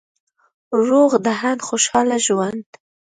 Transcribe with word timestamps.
روغ 0.87 1.11
ذهن، 1.25 1.57
خوشحاله 1.67 2.17
ژوند 2.25 2.67